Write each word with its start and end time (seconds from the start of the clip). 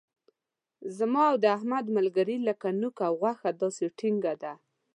زما 0.97 1.23
او 1.29 1.35
د 1.43 1.45
احمد 1.57 1.85
ملګري 1.97 2.37
لکه 2.47 2.67
نوک 2.81 2.97
او 3.07 3.13
غوښه 3.21 3.49
داسې 3.61 3.85
ټینګه 3.97 4.33
ده. 4.43 4.53